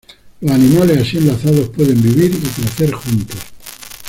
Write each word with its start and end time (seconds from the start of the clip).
Los 0.39 0.51
animales 0.53 0.97
así 0.99 1.19
enlazados 1.19 1.69
pueden 1.69 2.01
vivir 2.01 2.31
y 2.33 2.47
crecer 2.61 2.91
juntos. 2.91 3.37